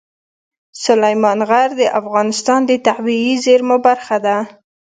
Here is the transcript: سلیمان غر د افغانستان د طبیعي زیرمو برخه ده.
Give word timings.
سلیمان 0.85 1.39
غر 1.49 1.69
د 1.79 1.81
افغانستان 1.99 2.59
د 2.65 2.71
طبیعي 2.87 3.33
زیرمو 3.45 3.77
برخه 3.87 4.17
ده. 4.25 4.37